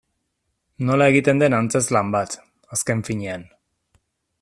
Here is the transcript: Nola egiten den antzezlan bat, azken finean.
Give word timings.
Nola 0.89 1.07
egiten 1.13 1.43
den 1.43 1.57
antzezlan 1.59 2.11
bat, 2.17 2.41
azken 2.79 3.05
finean. 3.11 3.49